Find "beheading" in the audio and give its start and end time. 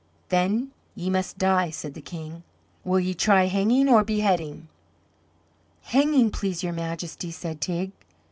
4.03-4.67